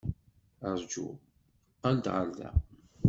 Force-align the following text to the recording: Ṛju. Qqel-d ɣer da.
Ṛju. 0.73 1.07
Qqel-d 1.79 2.05
ɣer 2.13 2.27
da. 2.37 2.49